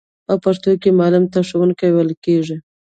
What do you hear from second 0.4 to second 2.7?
پښتو کې معلم ته ښوونکی ویل کیږی.